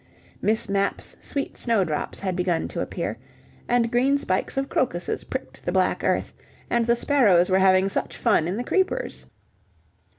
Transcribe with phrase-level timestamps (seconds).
[0.41, 3.19] Miss Mapp's sweet snowdrops had begun to appear,
[3.67, 6.33] and green spikes of crocuses pricked the black earth,
[6.71, 9.27] and the sparrows were having such fun in the creepers.